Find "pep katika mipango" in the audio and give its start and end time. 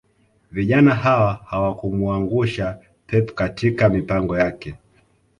3.07-4.37